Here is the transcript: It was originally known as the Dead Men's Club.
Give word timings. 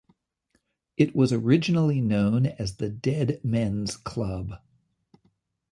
It 0.97 1.15
was 1.15 1.31
originally 1.31 2.01
known 2.01 2.47
as 2.47 2.77
the 2.77 2.89
Dead 2.89 3.39
Men's 3.45 3.95
Club. 3.97 4.57